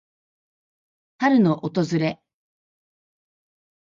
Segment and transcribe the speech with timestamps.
[1.19, 2.19] 春の訪れ。